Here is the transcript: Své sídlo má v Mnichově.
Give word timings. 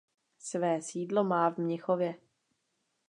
Své 0.39 0.81
sídlo 0.81 1.23
má 1.23 1.49
v 1.49 1.57
Mnichově. 1.57 2.15